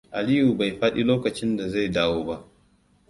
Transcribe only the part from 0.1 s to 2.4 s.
Aliyu bai faɗi lokacin da zai dawo